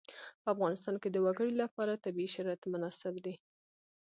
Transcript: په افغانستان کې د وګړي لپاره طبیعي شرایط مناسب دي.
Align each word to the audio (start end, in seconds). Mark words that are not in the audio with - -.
په 0.41 0.47
افغانستان 0.53 0.95
کې 1.01 1.09
د 1.11 1.17
وګړي 1.25 1.53
لپاره 1.63 2.01
طبیعي 2.05 2.29
شرایط 2.35 2.61
مناسب 2.73 3.13
دي. 3.25 3.35